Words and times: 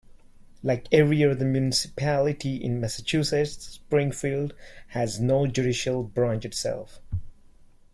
Like 0.63 0.87
every 0.91 1.23
other 1.23 1.45
municipality 1.45 2.55
in 2.55 2.79
Massachusetts, 2.81 3.63
Springfield 3.67 4.55
has 4.87 5.19
no 5.19 5.45
judicial 5.45 6.01
branch 6.01 6.43
itself. 6.43 6.99